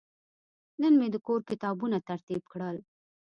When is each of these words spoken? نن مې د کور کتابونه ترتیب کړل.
نن 0.81 0.93
مې 0.99 1.07
د 1.11 1.15
کور 1.27 1.39
کتابونه 1.49 1.97
ترتیب 2.09 2.41
کړل. 2.51 2.77